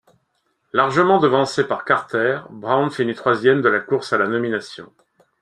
[0.73, 4.91] Largement devancé par Carter, Brown finit troisième de la course à la nomination.